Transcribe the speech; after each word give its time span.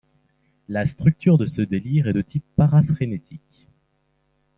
La 0.67 0.87
structure 0.87 1.37
de 1.37 1.45
ce 1.45 1.61
délire 1.61 2.07
est 2.07 2.13
de 2.13 2.23
type 2.23 2.43
paraphrénique. 2.55 3.67